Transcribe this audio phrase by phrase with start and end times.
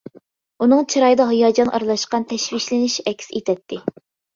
[0.65, 3.87] ئۇنىڭ چىرايىدا ھاياجان ئارىلاشقان تەشۋىشلىنىش ئەكس ئېتەتتى.